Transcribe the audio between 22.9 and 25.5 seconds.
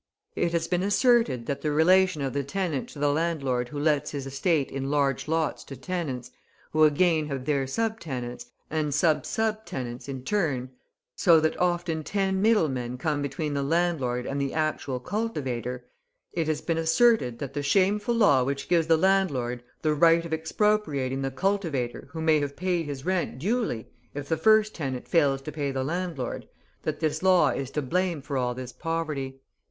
rent duly, if the first tenant fails